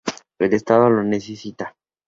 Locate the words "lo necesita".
0.89-1.75